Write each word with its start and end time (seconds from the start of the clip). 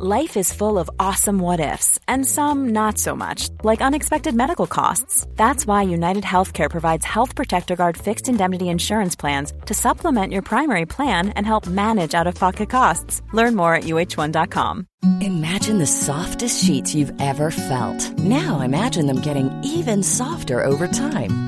Life 0.00 0.36
is 0.36 0.52
full 0.52 0.78
of 0.78 0.88
awesome 1.00 1.40
what 1.40 1.58
ifs, 1.58 1.98
and 2.06 2.24
some 2.24 2.68
not 2.68 2.98
so 2.98 3.16
much, 3.16 3.48
like 3.64 3.80
unexpected 3.80 4.32
medical 4.32 4.68
costs. 4.68 5.26
That's 5.34 5.66
why 5.66 5.82
United 5.82 6.22
Healthcare 6.22 6.70
provides 6.70 7.04
Health 7.04 7.34
Protector 7.34 7.74
Guard 7.74 7.96
fixed 7.96 8.28
indemnity 8.28 8.68
insurance 8.68 9.16
plans 9.16 9.52
to 9.66 9.74
supplement 9.74 10.32
your 10.32 10.42
primary 10.42 10.86
plan 10.86 11.30
and 11.30 11.44
help 11.44 11.66
manage 11.66 12.14
out 12.14 12.28
of 12.28 12.36
pocket 12.36 12.70
costs. 12.70 13.22
Learn 13.32 13.56
more 13.56 13.74
at 13.74 13.84
uh1.com. 13.84 14.86
Imagine 15.20 15.78
the 15.78 15.86
softest 15.86 16.64
sheets 16.64 16.94
you've 16.94 17.20
ever 17.20 17.50
felt. 17.50 18.16
Now 18.20 18.60
imagine 18.60 19.08
them 19.08 19.20
getting 19.20 19.50
even 19.64 20.04
softer 20.04 20.62
over 20.64 20.86
time. 20.86 21.47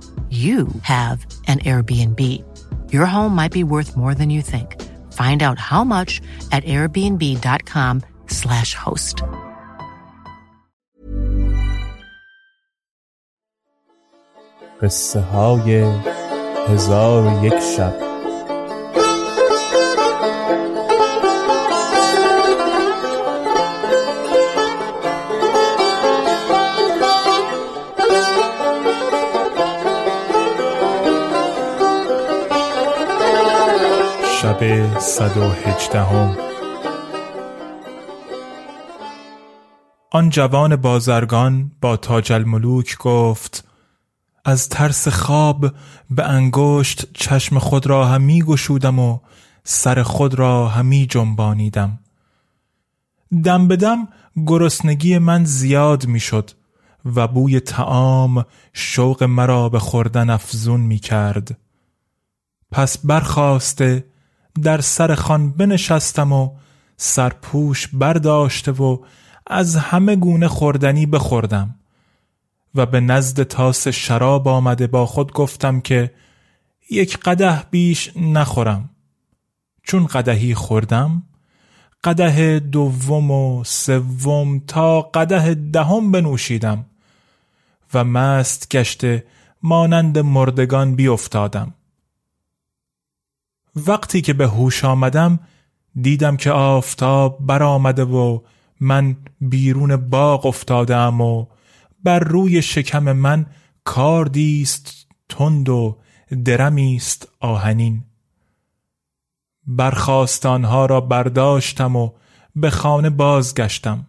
you 0.30 0.68
have 0.82 1.24
an 1.46 1.60
Airbnb. 1.60 2.42
Your 2.92 3.06
home 3.06 3.34
might 3.34 3.52
be 3.52 3.62
worth 3.62 3.96
more 3.96 4.14
than 4.14 4.30
you 4.30 4.42
think. 4.42 4.82
Find 5.12 5.42
out 5.42 5.58
how 5.58 5.84
much 5.84 6.20
at 6.50 6.64
airbnb.com/slash 6.64 8.74
host. 8.74 9.22
قصه 14.82 15.20
های 15.20 15.84
هزار 16.68 17.26
و 17.26 17.44
یک 17.44 17.58
شب 17.76 18.09
شب 34.61 34.99
صد 34.99 35.37
و 35.37 35.49
هجدهم. 35.49 36.37
آن 40.11 40.29
جوان 40.29 40.75
بازرگان 40.75 41.71
با 41.81 41.97
تاج 41.97 42.33
الملوک 42.33 42.97
گفت 42.97 43.67
از 44.45 44.69
ترس 44.69 45.07
خواب 45.07 45.73
به 46.09 46.29
انگشت 46.29 47.13
چشم 47.13 47.59
خود 47.59 47.87
را 47.87 48.05
همی 48.05 48.41
گشودم 48.41 48.99
و 48.99 49.19
سر 49.63 50.03
خود 50.03 50.33
را 50.33 50.67
همی 50.67 51.07
جنبانیدم. 51.07 51.99
دم 53.43 53.67
به 53.67 53.75
دم 53.75 54.07
گرسنگی 54.45 55.17
من 55.17 55.45
زیاد 55.45 56.05
می‌شد 56.05 56.51
و 57.15 57.27
بوی 57.27 57.59
تعام 57.59 58.45
شوق 58.73 59.23
مرا 59.23 59.69
به 59.69 59.79
خوردن 59.79 60.29
افزون 60.29 60.81
می 60.81 60.99
کرد 60.99 61.57
پس 62.71 62.97
برخواسته 62.97 64.10
در 64.63 64.81
سر 64.81 65.15
خان 65.15 65.51
بنشستم 65.51 66.31
و 66.31 66.49
سرپوش 66.97 67.87
برداشته 67.93 68.71
و 68.71 68.97
از 69.47 69.75
همه 69.75 70.15
گونه 70.15 70.47
خوردنی 70.47 71.05
بخوردم 71.05 71.75
و 72.75 72.85
به 72.85 72.99
نزد 72.99 73.43
تاس 73.43 73.87
شراب 73.87 74.47
آمده 74.47 74.87
با 74.87 75.05
خود 75.05 75.33
گفتم 75.33 75.81
که 75.81 76.11
یک 76.89 77.17
قده 77.17 77.63
بیش 77.71 78.11
نخورم. 78.15 78.89
چون 79.83 80.05
قدهی 80.05 80.55
خوردم 80.55 81.23
قده 82.03 82.59
دوم 82.59 83.31
و 83.31 83.63
سوم 83.63 84.59
تا 84.59 85.01
قده 85.01 85.53
دهم 85.53 86.11
بنوشیدم 86.11 86.85
و 87.93 88.03
مست 88.03 88.69
گشته 88.71 89.25
مانند 89.63 90.19
مردگان 90.19 90.95
بیافتادم. 90.95 91.73
وقتی 93.75 94.21
که 94.21 94.33
به 94.33 94.47
هوش 94.47 94.85
آمدم 94.85 95.39
دیدم 96.01 96.37
که 96.37 96.51
آفتاب 96.51 97.37
برآمده 97.39 98.03
و 98.03 98.39
من 98.79 99.15
بیرون 99.41 99.95
باغ 99.95 100.45
افتادم 100.45 101.21
و 101.21 101.45
بر 102.03 102.19
روی 102.19 102.61
شکم 102.61 103.11
من 103.11 103.45
کاردیست 103.83 105.07
تند 105.29 105.69
و 105.69 105.97
درمیست 106.45 107.27
آهنین. 107.39 108.03
برخواستانها 109.67 110.85
را 110.85 111.01
برداشتم 111.01 111.95
و 111.95 112.11
به 112.55 112.69
خانه 112.69 113.09
بازگشتم. 113.09 114.07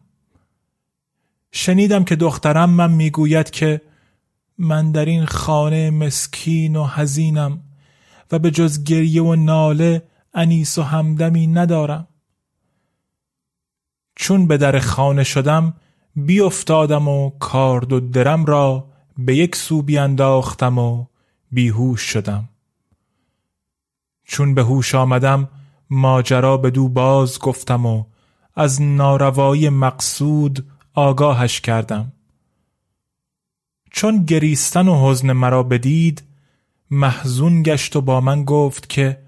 شنیدم 1.53 2.05
که 2.05 2.17
دخترم 2.17 2.71
من 2.71 2.91
می‌گوید 2.91 3.51
که 3.51 3.81
من 4.59 4.93
در 4.93 5.05
این 5.05 5.25
خانه 5.25 5.91
مسکین 5.91 6.77
و 6.77 6.87
حزینم. 6.87 7.61
و 8.33 8.39
به 8.39 8.51
جز 8.51 8.85
گریه 8.85 9.23
و 9.23 9.35
ناله 9.35 10.03
انیس 10.35 10.79
و 10.79 10.83
همدمی 10.83 11.47
ندارم. 11.47 12.09
چون 14.17 14.47
به 14.47 14.57
در 14.57 14.79
خانه 14.79 15.25
شدم 15.25 15.75
بیافتادم 16.17 17.09
و 17.09 17.31
کارد 17.31 17.93
و 17.93 18.01
درم 18.01 18.45
را 18.45 18.89
به 19.19 19.37
یک 19.37 19.57
سو 19.57 19.83
بیانداختم 19.83 20.79
و 20.79 21.07
بیهوش 21.53 22.01
شدم. 22.01 22.49
چون 24.25 24.55
به 24.55 24.63
هوش 24.63 24.95
آمدم 24.95 25.49
ماجرا 25.91 26.57
به 26.57 26.71
دو 26.71 26.89
باز 26.89 27.39
گفتم 27.39 27.87
و 27.87 28.05
از 28.55 28.83
ناروایی 28.83 29.69
مقصود 29.69 30.67
آگاهش 30.95 31.61
کردم. 31.61 32.13
چون 33.91 34.25
گریستن 34.25 34.89
و 34.89 35.11
حزن 35.11 35.33
مرا 35.33 35.63
بدید 35.63 36.23
محزون 36.95 37.63
گشت 37.63 37.97
و 37.97 38.01
با 38.01 38.21
من 38.21 38.45
گفت 38.45 38.89
که 38.89 39.23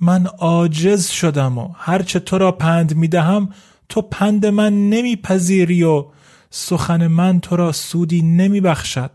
من 0.00 0.26
عاجز 0.26 1.06
شدم 1.06 1.58
و 1.58 1.72
هرچه 1.76 2.20
تو 2.20 2.38
را 2.38 2.52
پند 2.52 2.94
می 2.94 3.08
دهم 3.08 3.48
تو 3.88 4.02
پند 4.02 4.46
من 4.46 4.90
نمیپذیری 4.90 5.82
و 5.82 6.06
سخن 6.50 7.06
من 7.06 7.40
تو 7.40 7.56
را 7.56 7.72
سودی 7.72 8.22
نمی 8.22 8.60
بخشد. 8.60 9.10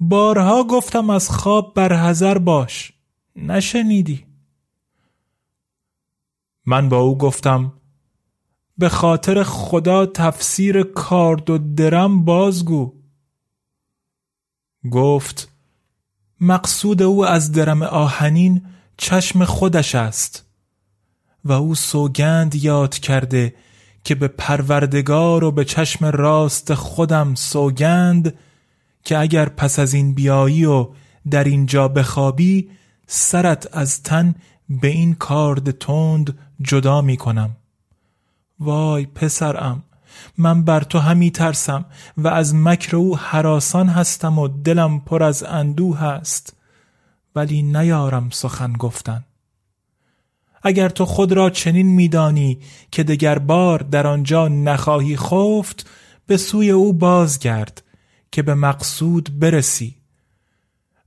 بارها 0.00 0.64
گفتم 0.64 1.10
از 1.10 1.30
خواب 1.30 1.74
برحذر 1.74 2.38
باش 2.38 2.92
نشنیدی. 3.36 4.26
من 6.66 6.88
با 6.88 6.98
او 6.98 7.18
گفتم 7.18 7.72
به 8.78 8.88
خاطر 8.88 9.42
خدا 9.42 10.06
تفسیر 10.06 10.82
کارد 10.82 11.50
و 11.50 11.58
درم 11.58 12.24
بازگو. 12.24 12.92
گفت 14.90 15.55
مقصود 16.40 17.02
او 17.02 17.26
از 17.26 17.52
درم 17.52 17.82
آهنین 17.82 18.62
چشم 18.96 19.44
خودش 19.44 19.94
است 19.94 20.44
و 21.44 21.52
او 21.52 21.74
سوگند 21.74 22.54
یاد 22.54 22.98
کرده 22.98 23.54
که 24.04 24.14
به 24.14 24.28
پروردگار 24.28 25.44
و 25.44 25.52
به 25.52 25.64
چشم 25.64 26.04
راست 26.04 26.74
خودم 26.74 27.34
سوگند 27.34 28.34
که 29.04 29.18
اگر 29.18 29.48
پس 29.48 29.78
از 29.78 29.94
این 29.94 30.14
بیایی 30.14 30.64
و 30.64 30.88
در 31.30 31.44
اینجا 31.44 31.88
بخوابی 31.88 32.70
سرت 33.06 33.76
از 33.76 34.02
تن 34.02 34.34
به 34.68 34.88
این 34.88 35.14
کارد 35.14 35.70
تند 35.70 36.38
جدا 36.62 37.00
می 37.00 37.16
کنم. 37.16 37.56
وای 38.60 39.06
پسرم! 39.06 39.82
من 40.38 40.64
بر 40.64 40.80
تو 40.80 40.98
همی 40.98 41.30
ترسم 41.30 41.84
و 42.16 42.28
از 42.28 42.54
مکر 42.54 42.96
او 42.96 43.16
حراسان 43.16 43.88
هستم 43.88 44.38
و 44.38 44.48
دلم 44.48 45.00
پر 45.00 45.22
از 45.22 45.42
اندوه 45.42 46.02
است. 46.02 46.56
ولی 47.34 47.62
نیارم 47.62 48.30
سخن 48.30 48.72
گفتن. 48.72 49.24
اگر 50.62 50.88
تو 50.88 51.06
خود 51.06 51.32
را 51.32 51.50
چنین 51.50 51.86
میدانی 51.86 52.58
که 52.90 53.02
دگر 53.02 53.38
بار 53.38 53.78
در 53.78 54.06
آنجا 54.06 54.48
نخواهی 54.48 55.16
خفت 55.16 55.90
به 56.26 56.36
سوی 56.36 56.70
او 56.70 56.92
بازگرد 56.92 57.82
که 58.32 58.42
به 58.42 58.54
مقصود 58.54 59.38
برسی. 59.38 59.96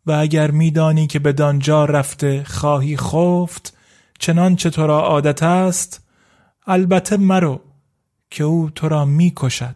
و 0.05 0.11
اگر 0.11 0.51
میدانی 0.51 1.07
که 1.07 1.19
به 1.19 1.33
دانجا 1.33 1.85
رفته 1.85 2.43
خواهی 2.43 2.97
خفت 2.97 3.77
چنانچه 4.19 4.69
تو 4.69 4.87
را 4.87 4.99
عادت 4.99 5.43
است 5.43 6.07
البته 6.67 7.17
مرو. 7.17 7.61
که 8.29 8.43
او 8.43 8.69
تو 8.69 8.89
را 8.89 9.05
می‌کشد. 9.05 9.75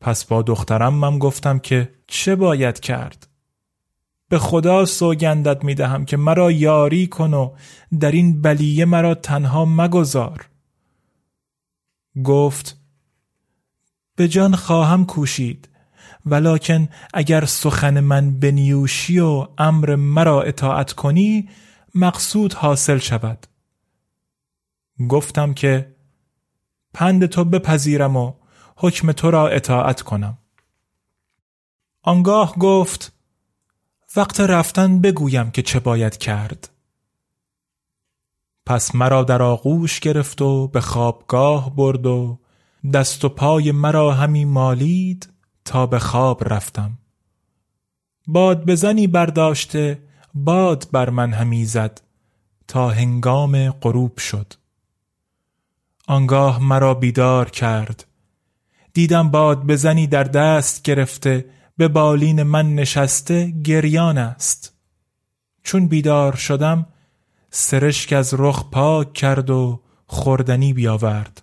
پس 0.00 0.24
با 0.24 0.42
دخترم 0.42 0.94
من 0.94 1.18
گفتم 1.18 1.58
که 1.58 1.94
چه 2.06 2.36
باید 2.36 2.80
کرد؟ 2.80 3.26
به 4.28 4.38
خدا 4.38 4.84
سوگندت 4.84 5.64
می 5.64 5.74
دهم 5.74 6.04
که 6.04 6.16
مرا 6.16 6.50
یاری 6.50 7.06
کن 7.06 7.34
و 7.34 7.54
در 8.00 8.10
این 8.10 8.42
بلیه 8.42 8.84
مرا 8.84 9.14
تنها 9.14 9.64
مگذار. 9.64 10.48
گفت 12.24 12.76
به 14.16 14.28
جان 14.28 14.56
خواهم 14.56 15.06
کوشید 15.06 15.68
ولکن 16.26 16.88
اگر 17.14 17.44
سخن 17.44 18.00
من 18.00 18.38
بنیوشی 18.38 19.18
و 19.18 19.46
امر 19.58 19.94
مرا 19.94 20.42
اطاعت 20.42 20.92
کنی 20.92 21.48
مقصود 21.94 22.54
حاصل 22.54 22.98
شود. 22.98 23.46
گفتم 25.08 25.54
که 25.54 25.96
پند 26.94 27.26
تو 27.26 27.44
بپذیرم 27.44 28.16
و 28.16 28.32
حکم 28.76 29.12
تو 29.12 29.30
را 29.30 29.48
اطاعت 29.48 30.02
کنم. 30.02 30.38
آنگاه 32.02 32.54
گفت 32.58 33.12
وقت 34.16 34.40
رفتن 34.40 35.00
بگویم 35.00 35.50
که 35.50 35.62
چه 35.62 35.80
باید 35.80 36.16
کرد. 36.16 36.70
پس 38.66 38.94
مرا 38.94 39.22
در 39.22 39.42
آغوش 39.42 40.00
گرفت 40.00 40.42
و 40.42 40.68
به 40.68 40.80
خوابگاه 40.80 41.76
برد 41.76 42.06
و 42.06 42.38
دست 42.94 43.24
و 43.24 43.28
پای 43.28 43.72
مرا 43.72 44.14
همی 44.14 44.44
مالید 44.44 45.28
تا 45.64 45.86
به 45.86 45.98
خواب 45.98 46.52
رفتم. 46.52 46.98
باد 48.26 48.64
بزنی 48.64 49.06
برداشته 49.06 50.02
باد 50.34 50.86
بر 50.92 51.10
من 51.10 51.32
همی 51.32 51.64
زد 51.64 52.00
تا 52.68 52.88
هنگام 52.90 53.70
غروب 53.70 54.18
شد. 54.18 54.59
آنگاه 56.10 56.62
مرا 56.62 56.94
بیدار 56.94 57.50
کرد. 57.50 58.06
دیدم 58.92 59.30
باد 59.30 59.66
بزنی 59.66 60.06
در 60.06 60.24
دست 60.24 60.82
گرفته 60.82 61.44
به 61.76 61.88
بالین 61.88 62.42
من 62.42 62.74
نشسته 62.74 63.50
گریان 63.64 64.18
است. 64.18 64.72
چون 65.62 65.86
بیدار 65.88 66.36
شدم 66.36 66.86
سرشک 67.50 68.12
از 68.12 68.34
رخ 68.38 68.70
پاک 68.70 69.12
کرد 69.12 69.50
و 69.50 69.80
خوردنی 70.06 70.72
بیاورد. 70.72 71.42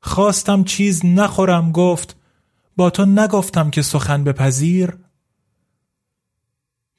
خواستم 0.00 0.64
چیز 0.64 1.06
نخورم 1.06 1.72
گفت 1.72 2.16
با 2.76 2.90
تو 2.90 3.04
نگفتم 3.04 3.70
که 3.70 3.82
سخن 3.82 4.24
بپذیر. 4.24 4.96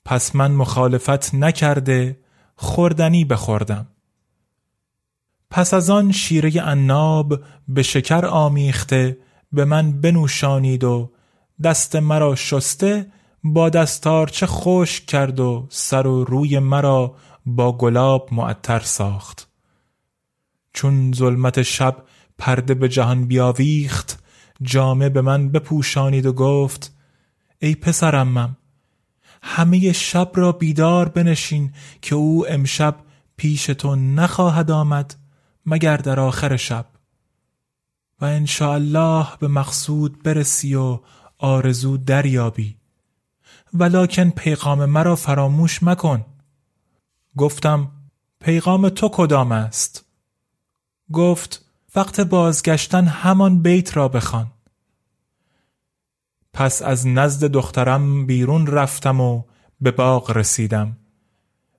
پس 0.05 0.35
من 0.35 0.51
مخالفت 0.51 1.35
نکرده 1.35 2.19
خوردنی 2.55 3.25
بخوردم. 3.25 3.87
پس 5.49 5.73
از 5.73 5.89
آن 5.89 6.11
شیره 6.11 6.61
عناب 6.61 7.39
به 7.67 7.83
شکر 7.83 8.25
آمیخته 8.25 9.17
به 9.51 9.65
من 9.65 10.01
بنوشانید 10.01 10.83
و 10.83 11.11
دست 11.63 11.95
مرا 11.95 12.35
شسته 12.35 13.11
با 13.43 13.69
دستارچه 13.69 14.45
خشک 14.45 15.05
کرد 15.05 15.39
و 15.39 15.67
سر 15.69 16.07
و 16.07 16.23
روی 16.23 16.59
مرا 16.59 17.15
با 17.45 17.77
گلاب 17.77 18.29
معطر 18.31 18.79
ساخت. 18.79 19.47
چون 20.73 21.13
ظلمت 21.13 21.61
شب 21.61 22.03
پرده 22.37 22.73
به 22.73 22.89
جهان 22.89 23.25
بیاویخت 23.25 24.23
جامه 24.61 25.09
به 25.09 25.21
من 25.21 25.49
بپوشانید 25.49 26.25
و 26.25 26.33
گفت 26.33 26.93
ای 27.59 27.75
پسرمم 27.75 28.57
همه 29.41 29.91
شب 29.91 30.31
را 30.35 30.51
بیدار 30.51 31.09
بنشین 31.09 31.73
که 32.01 32.15
او 32.15 32.45
امشب 32.49 32.95
پیش 33.37 33.65
تو 33.65 33.95
نخواهد 33.95 34.71
آمد. 34.71 35.15
مگر 35.65 35.97
در 35.97 36.19
آخر 36.19 36.57
شب. 36.57 36.85
و 38.21 38.25
الله 38.61 39.27
به 39.39 39.47
مقصود 39.47 40.23
برسی 40.23 40.75
و 40.75 40.99
آرزو 41.37 41.97
دریابی. 41.97 42.77
ولکن 43.73 44.29
پیغام 44.29 44.85
مرا 44.85 45.15
فراموش 45.15 45.83
مکن. 45.83 46.25
گفتم 47.37 47.91
پیغام 48.39 48.89
تو 48.89 49.09
کدام 49.09 49.51
است؟ 49.51 50.05
گفت 51.13 51.65
وقت 51.95 52.19
بازگشتن 52.19 53.07
همان 53.07 53.61
بیت 53.61 53.97
را 53.97 54.07
بخوان. 54.07 54.51
پس 56.53 56.81
از 56.81 57.07
نزد 57.07 57.45
دخترم 57.45 58.25
بیرون 58.25 58.67
رفتم 58.67 59.21
و 59.21 59.43
به 59.81 59.91
باغ 59.91 60.31
رسیدم 60.31 60.97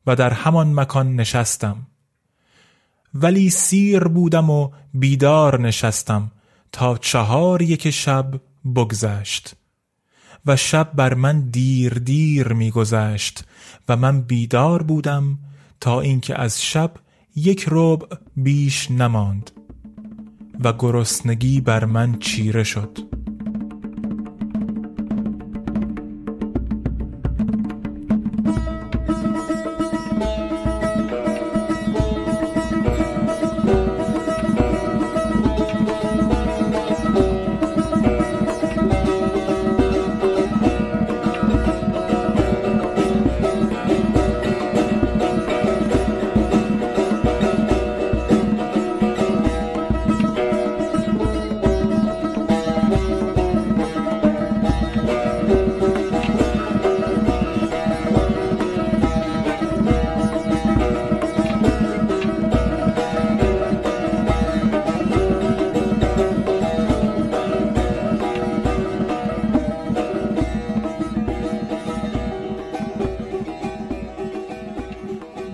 و 0.07 0.17
در 0.17 0.31
همان 0.33 0.75
مکان 0.75 1.17
نشستم. 1.17 1.87
ولی 3.15 3.51
سیر 3.51 4.05
بودم 4.05 4.51
و 4.51 4.71
بیدار 4.95 5.61
نشستم 5.61 6.31
تا 6.73 6.99
چهار 6.99 7.63
یک 7.63 7.91
شب 7.91 8.41
بگذشت. 8.75 9.55
و 10.47 10.57
شب 10.57 10.91
بر 10.95 11.15
من 11.15 11.41
دیر 11.41 11.95
دیر 11.95 12.53
میگذشت 12.53 13.45
و 13.89 13.97
من 13.97 14.21
بیدار 14.21 14.83
بودم 14.83 15.39
تا 15.81 16.01
اینکه 16.01 16.41
از 16.41 16.63
شب 16.63 16.93
یک 17.37 17.67
ربع 17.71 18.17
بیش 18.37 18.91
نماند 18.91 19.51
و 20.65 20.73
گرسنگی 20.73 21.61
بر 21.61 21.85
من 21.85 22.19
چیره 22.19 22.65
شد. 22.65 23.20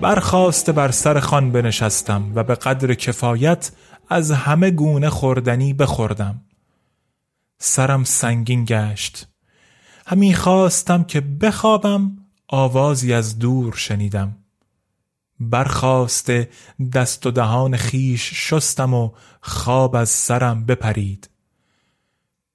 برخواسته 0.07 0.71
بر 0.71 0.91
سر 0.91 1.19
خان 1.19 1.51
بنشستم 1.51 2.31
و 2.35 2.43
به 2.43 2.55
قدر 2.55 2.93
کفایت 2.93 3.71
از 4.09 4.31
همه 4.31 4.71
گونه 4.71 5.09
خوردنی 5.09 5.73
بخوردم. 5.73 6.41
سرم 7.57 8.03
سنگین 8.03 8.65
گشت. 8.65 9.27
همی 10.05 10.33
خواستم 10.33 11.03
که 11.03 11.21
بخوابم 11.21 12.17
آوازی 12.47 13.13
از 13.13 13.39
دور 13.39 13.73
شنیدم. 13.73 14.37
برخواسته 15.39 16.49
دست 16.93 17.25
و 17.25 17.31
دهان 17.31 17.77
خیش 17.77 18.33
شستم 18.33 18.93
و 18.93 19.11
خواب 19.41 19.95
از 19.95 20.09
سرم 20.09 20.65
بپرید. 20.65 21.29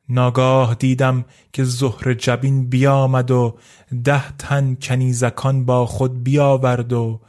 ناگاه 0.09 0.75
دیدم 0.75 1.25
که 1.52 1.64
زهر 1.64 2.14
جبین 2.14 2.68
بیامد 2.68 3.30
و 3.30 3.59
ده 4.04 4.37
تن 4.37 4.75
کنیزکان 4.75 5.64
با 5.64 5.87
خود 5.87 6.23
بیاورد 6.23 6.92
و 6.92 7.21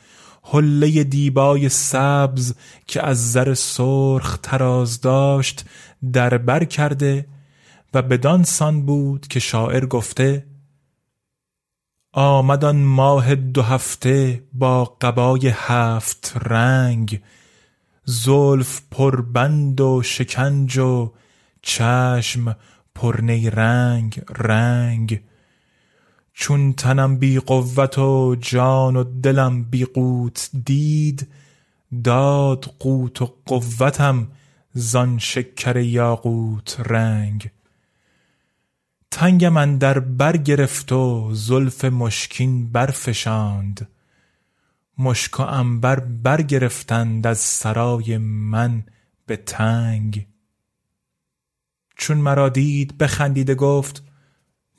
حله 0.43 1.03
دیبای 1.03 1.69
سبز 1.69 2.53
که 2.87 3.05
از 3.05 3.31
زر 3.31 3.53
سرخ 3.53 4.37
تراز 4.43 5.01
داشت 5.01 5.65
در 6.13 6.37
بر 6.37 6.63
کرده 6.63 7.25
و 7.93 8.01
بدان 8.01 8.43
سان 8.43 8.85
بود 8.85 9.27
که 9.27 9.39
شاعر 9.39 9.85
گفته 9.85 10.45
آمدان 12.13 12.75
ماه 12.75 13.35
دو 13.35 13.61
هفته 13.61 14.43
با 14.53 14.85
قبای 15.01 15.51
هفت 15.55 16.33
رنگ 16.45 17.21
زلف 18.05 18.81
پربند 18.91 19.81
و 19.81 20.01
شکنج 20.03 20.77
و 20.77 21.13
چشم 21.61 22.55
پرنی 22.95 23.49
رنگ 23.49 24.21
رنگ. 24.29 25.23
چون 26.33 26.73
تنم 26.73 27.17
بی 27.17 27.39
قوت 27.39 27.97
و 27.97 28.35
جان 28.41 28.95
و 28.95 29.03
دلم 29.03 29.63
بی 29.63 29.85
قوت 29.85 30.49
دید 30.65 31.27
داد 32.03 32.75
قوت 32.79 33.21
و 33.21 33.35
قوتم 33.45 34.27
زان 34.73 35.19
شکر 35.19 35.77
یاقوت 35.77 36.79
رنگ. 36.79 37.51
تنگ 39.11 39.45
من 39.45 39.77
در 39.77 39.99
برگرفت 39.99 40.91
و 40.91 41.29
زلف 41.33 41.85
مشکین 41.85 42.71
برفشاند. 42.71 43.89
مشک 44.97 45.39
و 45.39 45.43
عنبر 45.43 45.99
برگرفتند 45.99 47.27
از 47.27 47.37
سرای 47.37 48.17
من 48.17 48.83
به 49.25 49.37
تنگ. 49.37 50.27
چون 51.95 52.17
مرا 52.17 52.49
دید 52.49 52.97
بخندیده 52.97 53.55
گفت 53.55 54.03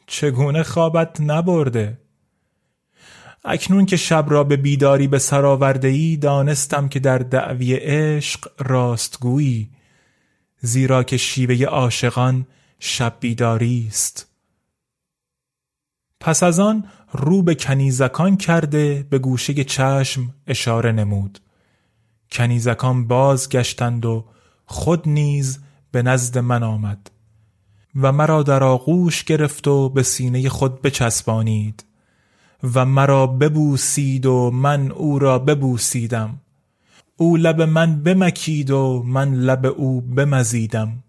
چگونه 0.06 0.62
خوابت 0.62 1.20
نبرده؟ 1.20 1.98
اکنون 3.44 3.86
که 3.86 3.96
شب 3.96 4.26
را 4.28 4.44
به 4.44 4.56
بیداری 4.56 5.08
به 5.08 5.18
سر 5.18 5.46
آورده 5.46 5.88
ای 5.88 6.16
دانستم 6.16 6.88
که 6.88 7.00
در 7.00 7.18
دعوی 7.18 7.74
عشق 7.74 8.48
راستگویی 8.58 9.70
زیرا 10.60 11.02
که 11.02 11.16
شیوه 11.16 11.64
عاشقان 11.64 12.46
شب 12.78 13.16
بیداری 13.20 13.86
است. 13.88 14.28
پس 16.20 16.42
از 16.42 16.60
آن 16.60 16.84
رو 17.12 17.42
به 17.42 17.54
کنیزکان 17.54 18.36
کرده 18.36 19.06
به 19.10 19.18
گوشه 19.18 19.64
چشم 19.64 20.34
اشاره 20.46 20.92
نمود. 20.92 21.38
کنیزکان 22.32 23.06
باز 23.06 23.48
گشتند 23.48 24.04
و 24.04 24.24
خود 24.66 25.08
نیز 25.08 25.60
به 25.90 26.02
نزد 26.02 26.38
من 26.38 26.62
آمد. 26.62 27.10
و 27.96 28.12
مرا 28.12 28.42
در 28.42 28.64
آغوش 28.64 29.24
گرفت 29.24 29.68
و 29.68 29.88
به 29.88 30.02
سینه 30.02 30.48
خود 30.48 30.82
بچسبانید 30.82 31.84
و 32.74 32.84
مرا 32.84 33.26
ببوسید 33.26 34.26
و 34.26 34.50
من 34.50 34.90
او 34.90 35.18
را 35.18 35.38
ببوسیدم. 35.38 36.40
او 37.16 37.36
لب 37.36 37.62
من 37.62 38.02
بمکید 38.02 38.70
و 38.70 39.02
من 39.06 39.34
لب 39.34 39.66
او 39.66 40.00
بمزیدم. 40.00 41.02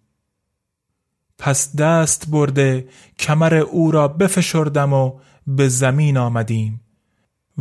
پس 1.38 1.76
دست 1.76 2.30
برده 2.30 2.88
کمر 3.20 3.54
او 3.54 3.92
را 3.92 4.08
بفشردم 4.08 4.94
و 4.94 5.12
به 5.48 5.68
زمین 5.68 6.18
آمدیم 6.18 6.82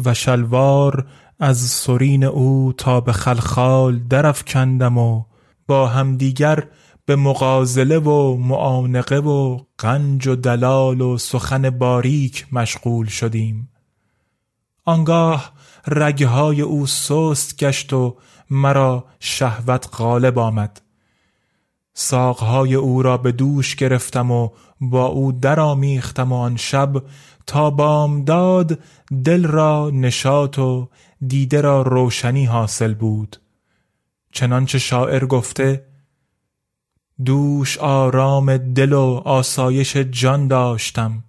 و 0.04 0.14
شلوار 0.14 1.06
از 1.40 1.58
سرین 1.58 2.24
او 2.24 2.72
تا 2.76 3.00
به 3.00 3.12
خلخال 3.12 4.00
کندم 4.46 4.98
و 4.98 5.24
با 5.66 5.88
همدیگر 5.88 6.68
به 7.06 7.16
مغازله 7.16 7.98
و 7.98 8.36
معانقه 8.36 9.18
و 9.18 9.60
قنج 9.78 10.26
و 10.26 10.34
دلال 10.34 11.00
و 11.00 11.18
سخن 11.18 11.70
باریک 11.70 12.46
مشغول 12.52 13.06
شدیم. 13.06 13.68
آنگاه 14.84 15.52
رگهای 15.86 16.60
او 16.60 16.86
سست 16.86 17.56
گشت 17.56 17.92
و 17.92 18.16
مرا 18.50 19.04
شهوت 19.20 19.88
غالب 19.92 20.38
آمد. 20.38 20.80
ساقهای 21.94 22.74
او 22.74 23.02
را 23.02 23.16
به 23.16 23.32
دوش 23.32 23.76
گرفتم 23.76 24.30
و 24.30 24.48
با 24.80 25.06
او 25.06 25.32
درآمیختم 25.32 26.32
و 26.32 26.36
آن 26.36 26.56
شب 26.56 27.02
تا 27.46 27.70
بامداد 27.70 28.78
دل 29.24 29.46
را 29.46 29.90
نشاط 29.90 30.58
و 30.58 30.88
دیده 31.26 31.60
را 31.60 31.82
روشنی 31.82 32.44
حاصل 32.44 32.94
بود. 32.94 33.36
چنانچه 34.32 34.78
شاعر 34.78 35.24
گفته 35.24 35.93
دوش 37.24 37.78
آرام 37.78 38.56
دل 38.56 38.92
و 38.92 39.22
آسایش 39.24 39.96
جان 39.96 40.48
داشتم. 40.48 41.24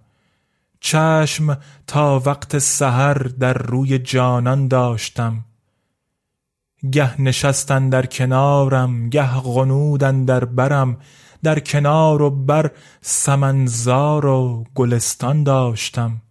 چشم 0.79 1.57
تا 1.87 2.21
وقت 2.25 2.57
سحر 2.57 3.13
در 3.13 3.53
روی 3.53 3.99
جانان 3.99 4.67
داشتم. 4.67 5.45
گه 6.91 7.21
نشستن 7.21 7.89
در 7.89 8.05
کنارم 8.05 9.09
گه 9.09 9.27
غنودن 9.27 10.25
در 10.25 10.45
برم. 10.45 10.97
در 11.43 11.59
کنار 11.59 12.21
و 12.21 12.29
بر 12.29 12.71
سمنزار 13.01 14.25
و 14.25 14.63
گلستان 14.75 15.43
داشتم. 15.43 16.21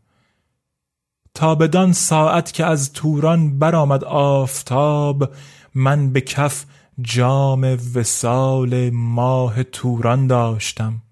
تا 1.34 1.54
بدان 1.54 1.92
ساعت 1.92 2.52
که 2.52 2.64
از 2.64 2.92
توران 2.92 3.58
برآمد 3.58 4.04
آفتاب 4.04 5.34
من 5.74 6.12
به 6.12 6.20
کف 6.20 6.64
جام 7.00 7.78
وسال 7.94 8.90
ماه 8.90 9.62
توران 9.62 10.26
داشتم. 10.26 11.02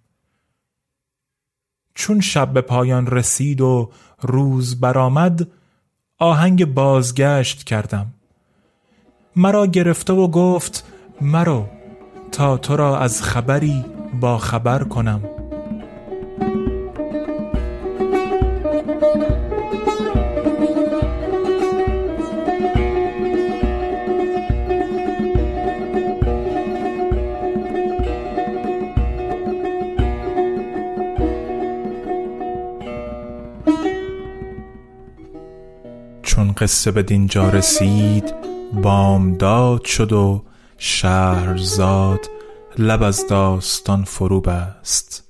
چون 1.94 2.20
شب 2.20 2.52
به 2.52 2.60
پایان 2.60 3.06
رسید 3.06 3.60
و 3.60 3.90
روز 4.20 4.80
برآمد 4.80 5.48
آهنگ 6.18 6.64
بازگشت 6.64 7.64
کردم. 7.64 8.14
مرا 9.36 9.66
گرفته 9.66 10.12
و 10.12 10.28
گفت 10.28 10.86
مرو 11.20 11.66
تا 12.32 12.56
تو 12.56 12.76
را 12.76 12.98
از 12.98 13.22
خبری 13.22 13.84
با 14.20 14.38
خبر 14.38 14.84
کنم. 14.84 15.31
چون 36.32 36.52
قصه 36.52 36.90
به 36.90 37.02
دینجا 37.02 37.48
رسید 37.48 38.34
بامداد 38.82 39.84
شد 39.84 40.12
و 40.12 40.44
شهرزاد 40.78 42.30
لب 42.78 43.02
از 43.02 43.26
داستان 43.26 44.04
فرو 44.04 44.40
بست 44.40 45.28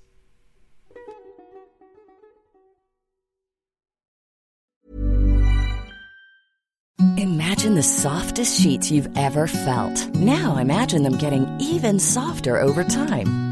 Imagine 7.16 7.74
the 7.74 7.82
softest 7.82 8.60
sheets 8.60 8.90
you've 8.92 9.10
ever 9.16 9.46
felt. 9.46 9.96
Now 10.14 10.56
imagine 10.56 11.02
them 11.02 11.16
getting 11.24 11.44
even 11.60 11.98
softer 11.98 12.54
over 12.60 12.82
time. 12.84 13.51